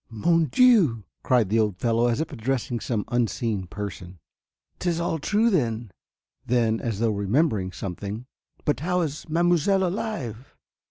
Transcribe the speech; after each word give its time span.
"Mon 0.09 0.45
Dieu," 0.45 1.03
cried 1.21 1.49
the 1.49 1.59
old 1.59 1.77
fellow 1.77 2.07
as 2.07 2.19
if 2.19 2.31
addressing 2.31 2.79
some 2.79 3.05
unseen 3.09 3.67
person. 3.67 4.17
"'Tis 4.79 4.99
all 4.99 5.19
true 5.19 5.51
then" 5.51 5.91
Then, 6.47 6.79
as 6.79 6.97
though 6.97 7.11
remembering 7.11 7.71
something 7.71 8.25
"but 8.65 8.79
how 8.79 9.01
is 9.01 9.29
mademoiselle 9.29 9.83
alive?" 9.85 10.55